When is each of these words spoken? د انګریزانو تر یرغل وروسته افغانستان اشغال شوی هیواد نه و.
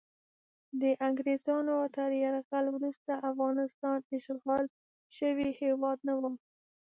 د 0.81 0.83
انګریزانو 1.07 1.77
تر 1.95 2.09
یرغل 2.23 2.65
وروسته 2.75 3.13
افغانستان 3.31 3.97
اشغال 4.17 4.65
شوی 5.17 5.49
هیواد 5.61 5.97
نه 6.07 6.13
و. 6.19 6.21